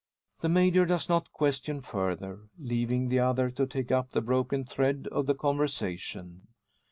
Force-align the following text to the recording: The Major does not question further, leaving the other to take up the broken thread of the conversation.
The 0.39 0.49
Major 0.49 0.87
does 0.87 1.07
not 1.09 1.31
question 1.31 1.79
further, 1.81 2.45
leaving 2.57 3.09
the 3.09 3.19
other 3.19 3.51
to 3.51 3.67
take 3.67 3.91
up 3.91 4.13
the 4.13 4.21
broken 4.21 4.65
thread 4.65 5.07
of 5.11 5.27
the 5.27 5.35
conversation. 5.35 6.47